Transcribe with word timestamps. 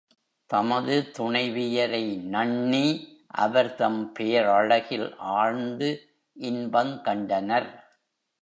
தமது 0.49 1.11
துணைவியரை 1.17 2.17
நண்ணி 2.17 2.85
அவர்தம் 3.27 4.13
பேரழகில் 4.19 5.15
ஆழ்ந்து 5.17 5.89
இன்பங் 6.37 7.01
கண்டனர். 7.01 7.69